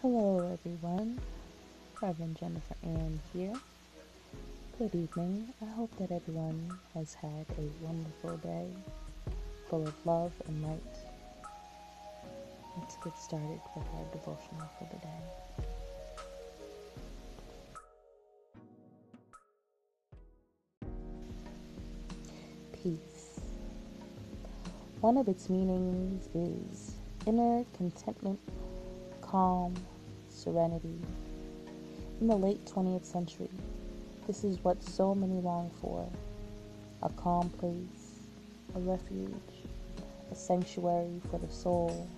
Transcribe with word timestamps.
Hello, 0.00 0.38
everyone. 0.52 1.18
Reverend 2.00 2.36
Jennifer 2.38 2.76
Ann 2.84 3.18
here. 3.32 3.52
Good 4.78 4.94
evening. 4.94 5.52
I 5.60 5.64
hope 5.64 5.90
that 5.98 6.12
everyone 6.12 6.78
has 6.94 7.14
had 7.14 7.44
a 7.58 7.84
wonderful 7.84 8.36
day 8.36 8.68
full 9.68 9.88
of 9.88 9.94
love 10.06 10.30
and 10.46 10.62
light. 10.62 10.98
Let's 12.78 12.96
get 13.02 13.18
started 13.18 13.60
with 13.74 13.88
our 13.96 14.04
devotional 14.12 14.70
for 14.78 14.86
the 14.92 14.98
day. 15.02 15.22
Peace. 22.84 23.40
One 25.00 25.16
of 25.16 25.26
its 25.26 25.50
meanings 25.50 26.28
is 26.36 26.92
inner 27.26 27.64
contentment, 27.76 28.38
calm, 29.30 29.74
serenity. 30.30 30.98
In 32.20 32.28
the 32.28 32.36
late 32.36 32.64
20th 32.64 33.04
century, 33.04 33.50
this 34.26 34.42
is 34.42 34.58
what 34.64 34.82
so 34.82 35.14
many 35.14 35.40
long 35.40 35.70
for 35.82 36.08
a 37.02 37.10
calm 37.10 37.50
place, 37.50 38.20
a 38.74 38.80
refuge, 38.80 39.34
a 40.32 40.34
sanctuary 40.34 41.20
for 41.30 41.38
the 41.38 41.52
soul. 41.52 42.08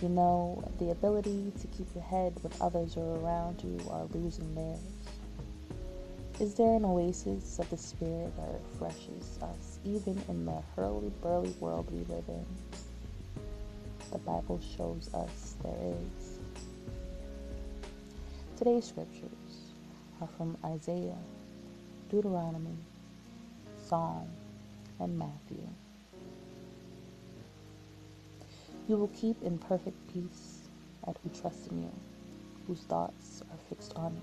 You 0.00 0.08
know, 0.08 0.64
the 0.78 0.90
ability 0.90 1.52
to 1.60 1.66
keep 1.68 1.94
your 1.94 2.04
head 2.04 2.34
when 2.40 2.52
others 2.60 2.96
are 2.96 3.16
around 3.20 3.62
you 3.62 3.78
are 3.90 4.06
losing 4.14 4.54
theirs. 4.54 4.78
Is 6.40 6.54
there 6.54 6.74
an 6.74 6.84
oasis 6.84 7.58
of 7.58 7.68
the 7.68 7.76
spirit 7.76 8.34
that 8.36 8.48
refreshes 8.72 9.38
us 9.42 9.78
even 9.84 10.18
in 10.28 10.46
the 10.46 10.62
hurly-burly 10.74 11.54
world 11.60 11.90
we 11.92 11.98
live 12.14 12.24
in? 12.28 12.46
The 14.10 14.18
Bible 14.18 14.58
shows 14.76 15.10
us 15.12 15.56
there 15.62 15.76
is. 15.92 16.38
Today's 18.56 18.86
scriptures 18.86 19.72
are 20.22 20.28
from 20.38 20.56
Isaiah, 20.64 21.18
Deuteronomy, 22.10 22.76
Psalm, 23.86 24.26
and 24.98 25.18
Matthew. 25.18 25.68
You 28.88 28.96
will 28.96 29.08
keep 29.08 29.42
in 29.42 29.58
perfect 29.58 29.96
peace 30.12 30.62
at 31.06 31.18
who 31.22 31.28
trust 31.38 31.66
in 31.66 31.82
you, 31.82 31.92
whose 32.66 32.80
thoughts 32.80 33.42
are 33.50 33.58
fixed 33.68 33.94
on 33.94 34.14
you. 34.14 34.22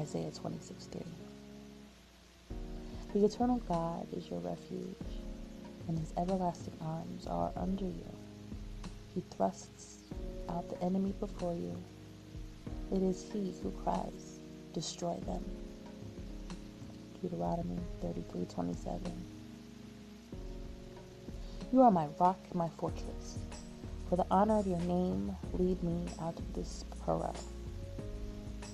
Isaiah 0.00 0.30
26 0.30 0.84
3. 0.84 1.02
The 3.12 3.24
eternal 3.24 3.60
God 3.68 4.06
is 4.16 4.30
your 4.30 4.38
refuge, 4.38 4.94
and 5.88 5.98
his 5.98 6.12
everlasting 6.16 6.76
arms 6.80 7.26
are 7.26 7.52
under 7.56 7.84
you. 7.84 8.16
He 9.14 9.22
thrusts 9.30 9.98
out 10.48 10.68
the 10.68 10.82
enemy 10.82 11.14
before 11.20 11.54
you 11.54 11.76
it 12.92 13.02
is 13.02 13.26
he 13.32 13.52
who 13.62 13.72
cries, 13.82 14.38
Destroy 14.72 15.16
them. 15.26 15.44
Deuteronomy 17.20 17.78
33:27. 18.00 19.00
You 21.72 21.82
are 21.82 21.90
my 21.90 22.06
rock 22.20 22.38
and 22.50 22.54
my 22.54 22.68
fortress. 22.68 23.38
For 24.08 24.14
the 24.14 24.26
honor 24.30 24.58
of 24.58 24.68
your 24.68 24.78
name, 24.80 25.36
lead 25.54 25.82
me 25.82 26.04
out 26.20 26.38
of 26.38 26.52
this 26.54 26.84
peril. 27.04 27.34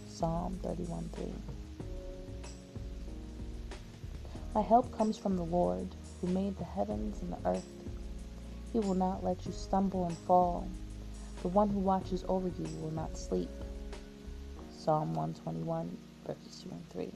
Psalm 0.09 0.59
31:3. 0.63 1.33
My 4.55 4.61
help 4.61 4.93
comes 4.93 5.17
from 5.17 5.37
the 5.37 5.45
Lord, 5.45 5.95
who 6.23 6.29
made 6.29 6.57
the 6.57 6.65
heavens 6.65 7.21
and 7.21 7.33
the 7.33 7.49
earth. 7.51 7.67
He 8.73 8.79
will 8.79 8.95
not 8.95 9.25
let 9.25 9.45
you 9.45 9.53
stumble 9.53 10.07
and 10.07 10.17
fall. 10.19 10.67
The 11.43 11.49
one 11.49 11.69
who 11.69 11.81
watches 11.81 12.25
over 12.29 12.49
you 12.49 12.67
will 12.81 12.93
not 12.93 13.19
sleep. 13.19 13.51
Psalm 14.71 15.15
121, 15.15 15.99
verses 16.27 16.63
2 16.63 16.71
and 16.71 16.91
3. 16.91 17.13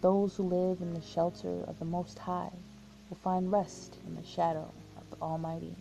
Those 0.00 0.36
who 0.36 0.44
live 0.44 0.80
in 0.80 0.94
the 0.94 1.02
shelter 1.02 1.64
of 1.66 1.78
the 1.78 1.84
Most 1.84 2.18
High 2.18 2.50
will 3.10 3.18
find 3.22 3.52
rest 3.52 3.96
in 4.06 4.16
the 4.16 4.26
shadow 4.26 4.70
of 4.96 5.10
the 5.10 5.22
Almighty. 5.22 5.74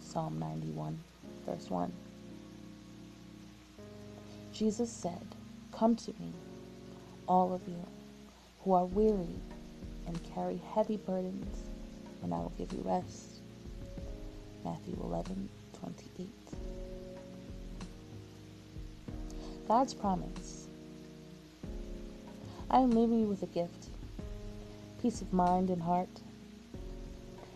Psalm 0.00 0.38
91, 0.38 0.98
verse 1.46 1.70
1. 1.70 1.92
Jesus 4.52 4.90
said, 4.90 5.26
Come 5.72 5.96
to 5.96 6.10
me, 6.20 6.32
all 7.26 7.54
of 7.54 7.66
you 7.66 7.86
who 8.64 8.74
are 8.74 8.84
weary 8.84 9.40
and 10.06 10.18
carry 10.34 10.60
heavy 10.74 10.96
burdens, 10.96 11.56
and 12.22 12.32
I 12.32 12.38
will 12.38 12.52
give 12.58 12.72
you 12.72 12.82
rest. 12.84 13.40
Matthew 14.64 14.96
11, 15.02 15.48
28. 15.80 16.28
God's 19.68 19.94
promise. 19.94 20.66
I 22.70 22.80
am 22.80 22.90
leaving 22.90 23.20
you 23.20 23.26
with 23.26 23.42
a 23.42 23.46
gift 23.46 23.88
peace 25.02 25.20
of 25.20 25.32
mind 25.32 25.68
and 25.68 25.82
heart. 25.82 26.08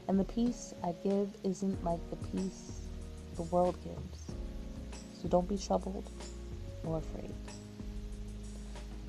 And 0.09 0.19
the 0.19 0.25
peace 0.25 0.75
I 0.83 0.93
give 1.05 1.29
isn't 1.45 1.85
like 1.85 2.01
the 2.11 2.17
peace 2.17 2.81
the 3.37 3.43
world 3.43 3.77
gives. 3.85 4.33
So 5.23 5.29
don't 5.29 5.49
be 5.49 5.57
troubled 5.57 6.11
or 6.85 6.99
afraid. 6.99 7.35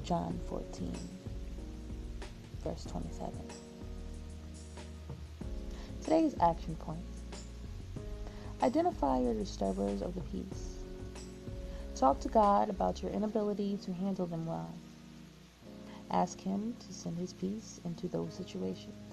John 0.03 0.39
14, 0.47 0.93
verse 2.63 2.85
27. 2.85 3.31
Today's 6.03 6.35
action 6.39 6.75
point 6.75 6.99
identify 8.61 9.19
your 9.19 9.33
disturbers 9.33 10.01
of 10.01 10.15
the 10.15 10.21
peace. 10.21 10.79
Talk 11.95 12.19
to 12.21 12.29
God 12.29 12.69
about 12.69 13.01
your 13.01 13.11
inability 13.11 13.77
to 13.83 13.93
handle 13.93 14.25
them 14.25 14.45
well. 14.45 14.73
Ask 16.11 16.39
Him 16.39 16.75
to 16.79 16.93
send 16.93 17.17
His 17.17 17.33
peace 17.33 17.81
into 17.85 18.07
those 18.07 18.33
situations. 18.33 19.06